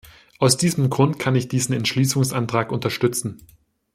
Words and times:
Aus 0.39 0.57
diesem 0.57 0.89
Grund 0.89 1.19
kann 1.19 1.35
ich 1.35 1.47
diesen 1.47 1.73
Entschließungsantrag 1.75 2.71
unterstützen. 2.71 3.45